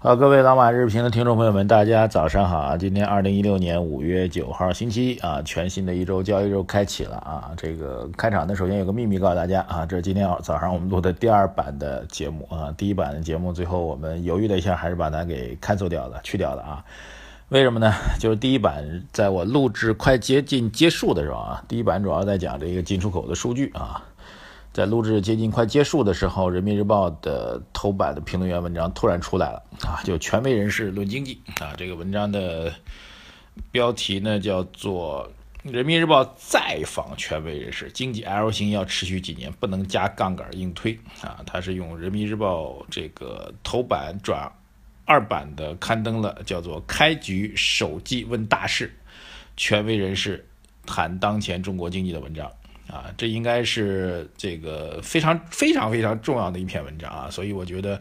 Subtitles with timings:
[0.00, 2.76] 好，各位老马日评的听众朋友们，大家早上好啊！
[2.76, 7.50] 今天二零一六年五月九号，星期一啊，全新的一周交易周开启了啊！
[7.56, 16.84] 这个开场呢，首先有个秘密告诉大家啊，这是今天早上我们录的第二版的节目啊，第一版的节目最后我们犹豫了一下，还是把它给 cancel 掉了，去掉了啊。
[17.48, 17.92] 为什么呢？
[18.20, 24.00] 就是第一版在我录制快接近结束的时候啊，第一版主要在讲这个进出口的数据啊。
[24.78, 31.74] 在录制接近快结束的时候，《人民日报》的头版的评论员文章突然出来了啊，就权威人士论经济啊。
[31.76, 32.72] 这个文章的
[33.72, 35.28] 标题呢叫做
[35.72, 41.42] 《人民日报》再访权威人士，经济 L 型要持续几年，不能加杠杆硬推啊。
[41.44, 44.48] 他是用《人民日报》这个头版转
[45.04, 48.94] 二版的刊登了，叫做“开局首季问大事，
[49.56, 50.46] 权威人士
[50.86, 52.48] 谈当前中国经济”的文章。
[52.88, 58.00] 啊，这应该是这个非常非常非常重要的一篇文章啊，所以我觉得，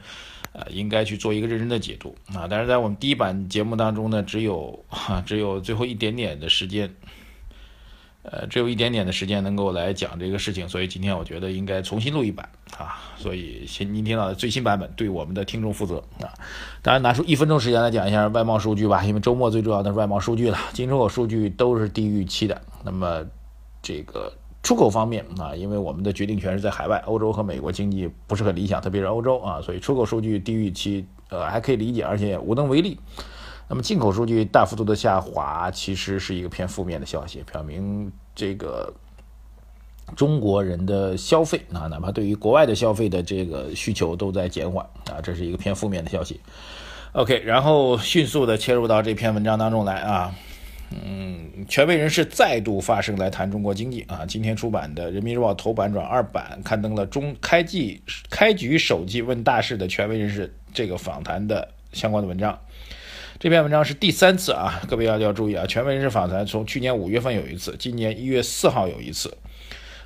[0.54, 2.48] 呃，应该去做一个认真的解读啊。
[2.50, 6.90] 但是在我们第一版节目当中呢，只有哈只有最后一点点的时间，
[8.24, 12.96] 呃，只有一点点的时间能够来讲这个事情，所以今天我觉得应该重新录一版啊。
[13.18, 16.32] 所以先您听到的最新版本，对我们的听众负责啊。
[16.82, 22.62] 当然拿出一分钟时间来讲一下外贸数据吧，因为周末最重要的是外贸数据了，进出口数据都是低预期的。
[22.86, 23.26] 那么
[23.82, 24.32] 这个。
[24.68, 33.00] 出口方面啊，因为我们的决定权是在海外，欧洲和美国经济不是很理想，特别是欧洲啊，所以出口数据低于预期，呃，还可以理解，而且无能为力。
[33.70, 38.94] 那么进口数据大幅度的下滑，其实是一个偏负面的消息，表明这个
[40.18, 46.42] 中国人的消费啊，哪怕对于国外的消费的这个需求都在减缓啊，这是一个偏负面的消息。
[47.14, 50.36] OK，然后迅速的切入到这篇文章当中来啊。
[50.90, 54.26] 嗯，权威人士再度发声来谈中国经济啊！
[54.26, 62.58] 今天出版的《人民日报》头版转二版刊登了中开季开局首季问大事的权威人士这个访谈的相关的文章。
[63.38, 65.66] 这篇文章是第三次啊，各位要要注意啊！
[65.66, 69.38] 权威人士访谈从去年五月份有一次，今年一月四号有一次，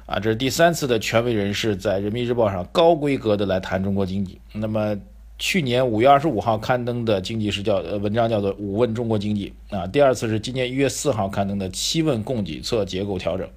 [0.08, 4.42] 啊，这是第三次的权威人士在《人民日报》上高规格的来谈中国经济。
[4.54, 4.98] 那么。
[5.42, 13.48] 去年五月二十五号刊登的经济是叫呃文章叫做《五问中国经济》啊，第二次是今年一月四号刊登的《七问供给侧结构调整》。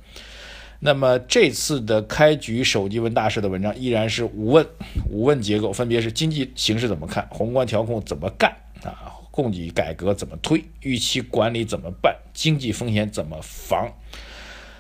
[0.81, 4.67] 那么这次的开局首季问大事的文章依然是五问，
[5.11, 8.51] 五问结构分别是经济形势怎么看，宏观调控怎么干
[8.83, 13.93] 啊，供给改革怎么推，预期管理怎么办，经济风险怎么防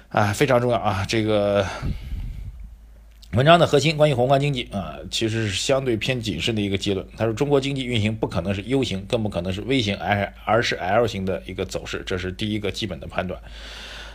[0.09, 1.67] 啊，非常重要啊，这个。
[3.35, 7.05] 文章的核心关于宏观经济啊，其实是相对偏谨慎的一个结论。
[7.17, 13.41] 他说，中国经济运行不可能是 U 型，更不可能是 V 型，而而是 L 型的一个走势，这是第一个基本的判断。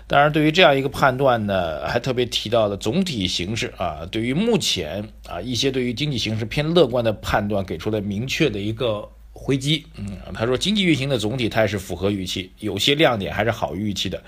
[0.07, 9.09] 当然，对于这样一个判断呢，还特别提到了总体形势啊，对于目前啊一些对于经济形势偏乐观的判断，给出了明确的一个。
[9.41, 14.22] 回击，嗯，他说经济运行的总体态势符合预期，有些亮点还是好于预期的，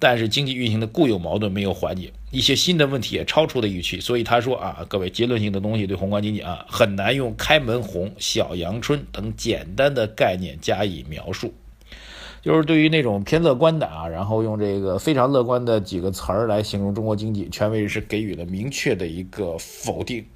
[0.00, 11.54] 但是经济运行的固有矛盾没有缓解，一些新的问题也超出了预期，所以他说啊，各位结论性的东西对宏观经济啊很难用开门红、小阳春等简单的概念加以描述，
[12.42, 20.26] 就是对于那种偏乐观的啊，然后用这个非常乐观的几个词儿来形容中国经济，权威人士给予了明确的一个否定。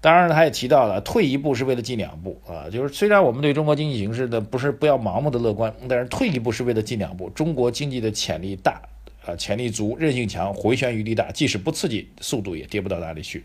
[0.00, 7.28] 当然了，他也提到了退一步是为了进两步啊，就是虽然我们对中国经济形势的不是不要盲目的乐观，但是退一步是为了进两步。
[7.30, 8.80] 中国经济的潜力大，
[9.26, 13.42] 啊，潜力足，韧性强，回旋余地大，即使不刺激，速度也跌不到哪里去。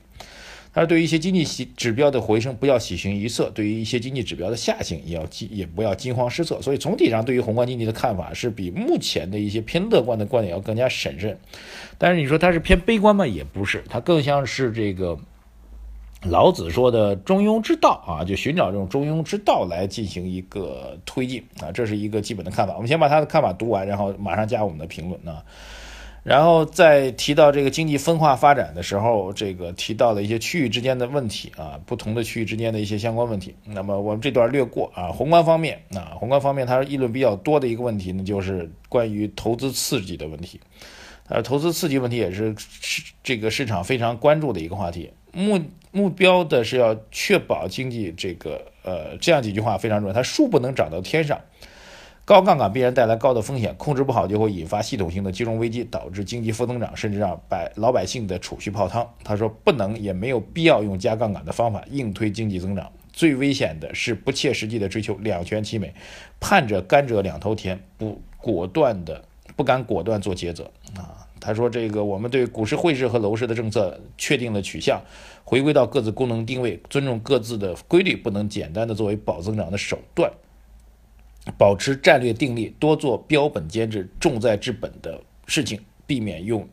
[0.75, 1.43] 他说，对于一些经济
[1.75, 6.61] 指标的回升，不要喜形于色；对于一些经济指标的下行，也要惊，也不要惊慌失措。
[6.61, 11.35] 所以，总体上对于宏观经济的看法是比目前的一些偏乐观的观点要更加审慎。
[11.97, 13.25] 但是，你说它是偏悲观吗？
[13.25, 15.17] 也不是，它更像是这个。
[16.25, 22.73] 老子说的中庸之道啊，就寻找这种中庸之道来进行一个推进啊，这是一个基本的看法。
[22.75, 25.43] 我们先把他的看法读完，然后马上加我们的评论啊。
[26.23, 33.53] 然后在提到这个经济分化发展的时候，这个提到了一些区域之间的问题啊，不同的区域之间的一些相关问题。
[33.65, 35.09] 那么我们这段略过啊。
[35.09, 40.61] 宏观方面啊，宏观方面，它议论比较多的一个问题呢，就是关于投资刺激的问题。
[41.27, 45.11] 呃，投资刺激问题也是市这个市场非常关注的一个话题。
[45.31, 45.59] 目
[45.91, 50.13] 目标的是要确保经济这个呃，这样几句话非常重要。
[50.13, 51.39] 它树不能长到天上，
[52.25, 59.09] 高杠杆必然带来高的风险，控制不好就会引发系统性的金融危机，导致经济负增长，甚至让百老百姓的储蓄泡汤。
[59.23, 62.91] 他说，不能也没有必要用加杠杆的方法硬推经济增长。
[63.11, 65.93] 最危险的是不切实际的追求两全其美，
[66.39, 69.23] 盼着甘蔗两头甜，不果断的
[69.55, 71.27] 不敢果断做抉择啊。
[71.39, 75.01] 他说：“这个我们对股市、汇市和楼市的政策确定了取向，
[75.43, 80.31] 回归到各自功能定位，尊重各自的规律，不能简单的作为保增长的手段。
[81.57, 86.65] 保持战略定力，多做标本兼治、重在治本的事情，避免用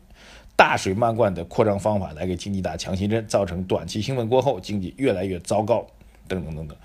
[0.54, 5.84] 大水漫灌的扩张方法来给经济打强心针，造成短期兴奋过后经济越来越糟糕。”
[6.30, 6.76] 等等等等，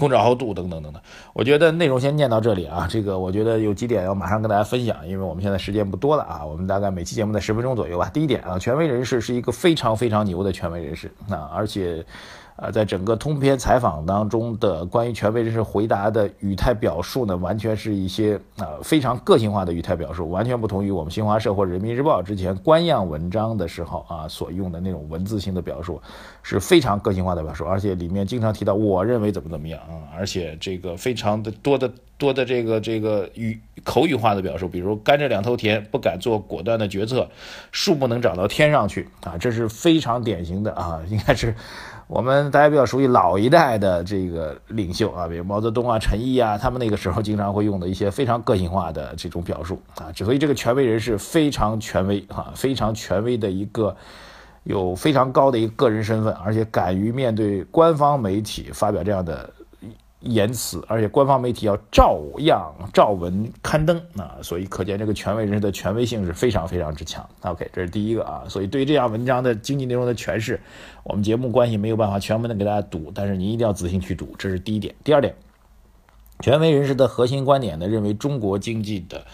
[0.00, 1.00] 控制好度等等等等，
[1.34, 2.88] 我觉得内容先念到这里啊。
[2.90, 6.44] 这个我觉得有几点要马上跟大家分享，因为我们现在时间不多了啊。
[6.44, 8.10] 我们大概每期节目在十分钟左右吧。
[8.12, 12.04] 第一点啊，权威人士是一个非常非常牛的权威人士啊，而且。
[12.56, 26.00] 啊，在整个通篇采访当中的关于权威人士回答的语态表述呢，完全是一些啊非常个性化的语态表述，完全不同于我们新华社或者人民日报之前官样文章的时候啊所用的那种文字性的表述，
[26.42, 37.26] 是非常个性化的表述，而且里面经常提到我认为怎么怎么样啊，而且这个非常的多的多的这个这个语口语化的表述，比如甘蔗两头甜，不敢做果断的决策，
[37.70, 41.54] 树不能长到天上去啊，这是非常典型的啊， 应该是。
[42.08, 53.96] 我们大家比较熟悉老一代的这个领袖啊，比如毛泽东啊、陈毅啊，他们那个时候经常会用的一些非常个性化的这种表述啊，所以这个权威人士非常权威啊，非常权威的一个
[54.62, 59.50] 有非常高的一个个人身份，而且敢于面对官方媒体发表这样的。
[60.20, 67.28] 言辞，而且官方媒体要照样照文刊登啊，所以可见这个权威人士的权威性是非常非常之强。
[67.42, 70.60] OK，这是第一个啊，所以对于这样文章的经济内容的诠释，
[71.04, 74.94] 我们节目关系没有办法全部的给大家读，但是您一定要仔细去读，这是第一点。
[75.04, 75.34] 第二点，
[76.40, 79.24] 权威人士的核心观点呢，认为中国经济的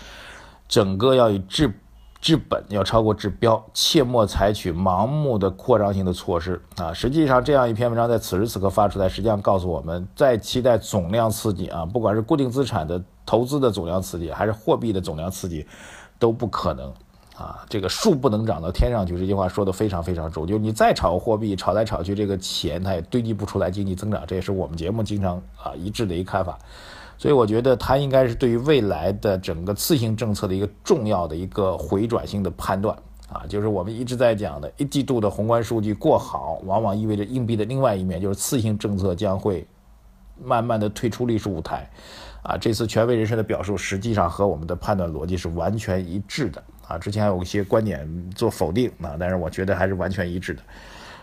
[0.69, 1.73] 整个要以治。
[2.23, 6.93] 治本要超过治标，切莫采取盲目的扩张性的措施啊！
[6.93, 15.67] 实际上，这样一篇文章在此时此刻发出来，实际上告诉我们，在期待总量刺激啊，不管是固定资产的投资的总量刺激，还是货币的总量刺激，
[16.17, 16.89] 都不可能
[17.37, 17.65] 啊！
[17.69, 20.47] 这个树不能长到天上去，这句话说的非常非常重。
[20.47, 26.57] 就你再炒货币，炒来炒去，这个钱它也堆积不出来经济增长，这也是我们节目经常啊一致的一个看法。
[27.23, 32.99] 所以我觉得它应该是对于未来的整个次性政策的一个重要的一个回转性的判断
[33.29, 39.65] 啊，就是我们一直在讲的一季度的宏观数据过好，往往意味着硬币的另外一面，就是次性政策将会
[40.43, 41.89] 慢慢的退出历史舞台
[42.43, 42.57] 啊。
[42.57, 46.99] 这次权威人士的表述实际上和我们的判断逻辑是完全一致的啊。
[46.99, 50.63] 之前还有一些观点做否定啊，但是我觉得还是完全一致的。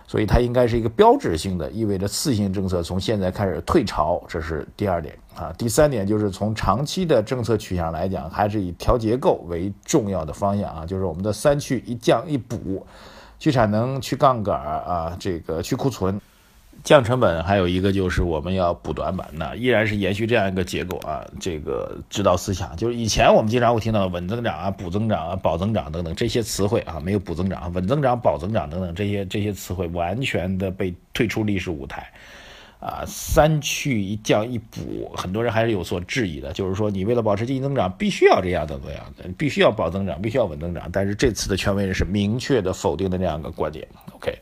[0.10, 5.54] 所以它应该是一个标志性的，意味着次性政策从现在开始退潮，这是第二点啊。
[5.56, 12.84] 第三点就是从长期的政策取向来讲，还是以调结构为重要的方向啊，就是我们的三去一降一补，
[13.38, 16.20] 去产能、去杠杆啊，这个去库存。
[16.84, 32.08] 降成本还有一个就是我们要补短板，那依然是延续这样一个结构啊，这个指导思想就是以前我们经常会听到稳增长啊、补增长啊、保增长等等这些词汇啊，没有补增长、稳增长、保增长等等这些这些词汇完全的被退出历史舞台
[32.80, 33.04] 啊。
[33.06, 39.06] 三去一降一补，很多人还是有所质疑的，就是说你为了保持经济增长，必须要这样的这样，
[39.38, 40.90] 必须要保增长，必须要稳增长。
[40.92, 43.88] 但是这次的权威人士明确的否定的这样一个观点。
[44.14, 44.34] OK。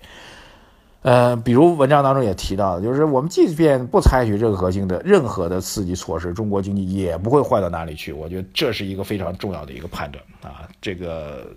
[1.04, 8.12] 呃，比如文章当中也提到，就是我们即便不采取任何性的任何的刺激措施，中国经济也不会坏到哪里去。
[8.12, 10.68] 我觉得这是一个非常重要的一个判断啊。
[10.82, 11.48] 这个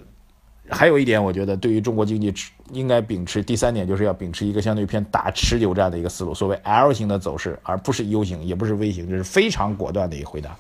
[0.69, 2.33] 还有一点，我觉得对于中国经济
[2.71, 10.55] 应该秉持第三点，就是要秉持一个相对偏打持久战的一个思路，所谓 L 型的走势，而不是 U 型，也不是 V 型，这是非常果断的一个回答。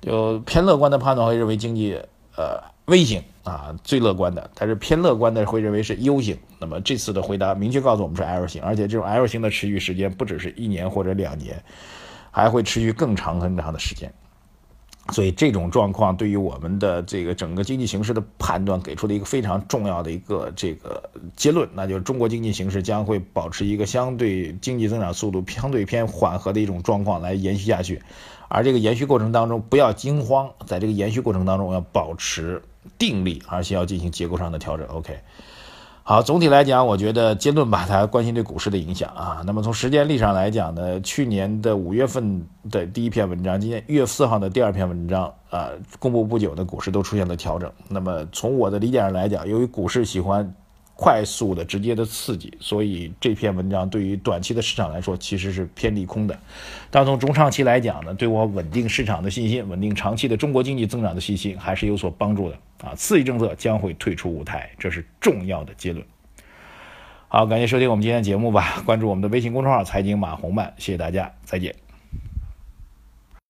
[0.00, 1.98] 就偏乐观的判断会认为经济
[2.36, 2.62] 呃。
[2.88, 6.36] 微型啊，最乐观的，它是偏乐观的，会认为是 U 型。
[6.58, 11.62] 那么这次的回答明确告诉我们是 L 型，而且这种 L 型的持续时间不只是一年或者两年，
[12.30, 14.12] 还会持续更长很长的时间。
[15.10, 28.02] 所以这种状况对于我们的这个整个经济形势的判断，给出了一个非常重要的一个这个结论，那就是中国经济形势将会保持一个相对经济增长速度相对偏缓和的一种状况来延续下去。
[28.48, 32.62] 而这个延续过程当中不要惊慌，在这个延续过程当中要保持。
[32.98, 34.86] 定力，而且要进行结构上的调整。
[34.88, 35.18] OK，
[36.02, 39.42] 好，总体来讲，我觉得结论吧，他关心对股市的影响啊。
[39.46, 45.68] 那么从时间历上来讲呢，去年的五月份的第一篇文章，今年一月四号的第二篇文章啊，
[45.98, 47.70] 公布不久的股市都出现了调整。
[47.88, 50.54] 那么从我的理解上来讲，由于股市喜欢
[51.00, 56.36] 快速的、直接的刺激，所以这篇文章对于短期的市场来说其实是偏利空的。
[56.90, 62.96] 但从中长期来讲呢，对我稳定市场的信心、稳定长期的中国经济增长的信心还是有所帮助的啊！
[62.96, 66.04] 刺激政策将会退出舞台，这是重要的结论。
[67.28, 71.87] 好，感谢收听我们今天的节目吧，关注我们的微信公众号“财经马红漫”，谢谢大家，再见。